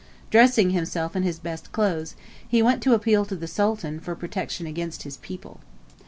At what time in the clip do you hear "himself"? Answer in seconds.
0.71-1.15